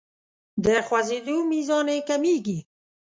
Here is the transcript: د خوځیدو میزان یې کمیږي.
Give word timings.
د 0.65 0.67
خوځیدو 0.87 1.35
میزان 1.51 1.87
یې 1.95 1.99
کمیږي. 2.09 2.59